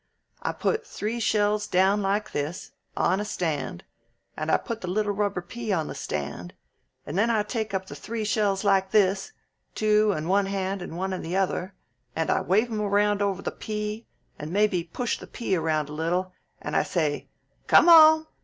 [0.41, 3.83] I put three shells down like this, on a stand,
[4.35, 6.55] and I put the little rubber pea on the stand,
[7.05, 9.31] and then I take up the three shells like this,
[9.75, 11.75] two in one hand and one in the other,
[12.15, 14.07] and I wave 'em around over the pea,
[14.39, 17.29] and maybe push the pea around a little, and I say,
[17.67, 18.25] 'Come on!